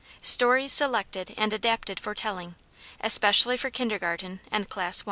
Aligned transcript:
STORIES 0.23 0.73
SELECTED 0.73 1.35
AND 1.37 1.53
ADAPTED 1.53 1.99
FOR 1.99 2.15
TELLING 2.15 2.55
ESPECIALLY 3.03 3.55
FOR 3.57 3.69
KINDERGARTEN 3.69 4.39
AND 4.51 4.67
CLASS 4.67 4.99
I. 4.99 4.99